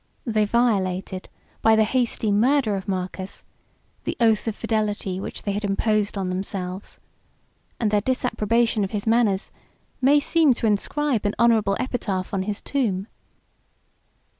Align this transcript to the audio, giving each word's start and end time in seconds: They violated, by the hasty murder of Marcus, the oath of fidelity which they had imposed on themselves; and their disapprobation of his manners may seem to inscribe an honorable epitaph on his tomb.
They 0.25 0.45
violated, 0.45 1.29
by 1.61 1.75
the 1.75 1.83
hasty 1.83 2.31
murder 2.31 2.75
of 2.75 2.87
Marcus, 2.87 3.43
the 4.03 4.17
oath 4.19 4.47
of 4.47 4.55
fidelity 4.55 5.19
which 5.19 5.43
they 5.43 5.51
had 5.51 5.63
imposed 5.63 6.17
on 6.17 6.27
themselves; 6.29 6.97
and 7.79 7.91
their 7.91 8.01
disapprobation 8.01 8.83
of 8.83 8.89
his 8.89 9.05
manners 9.05 9.51
may 10.01 10.19
seem 10.19 10.55
to 10.55 10.65
inscribe 10.65 11.23
an 11.27 11.35
honorable 11.37 11.77
epitaph 11.79 12.33
on 12.33 12.41
his 12.41 12.61
tomb. 12.61 13.05